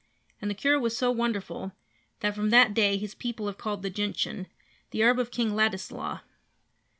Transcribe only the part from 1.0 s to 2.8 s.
wonderful that from that